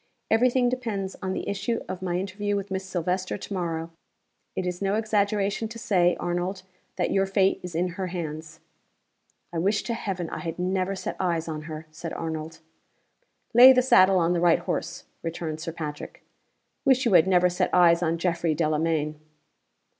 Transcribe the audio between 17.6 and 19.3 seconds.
eyes on Geoffrey Delamayn."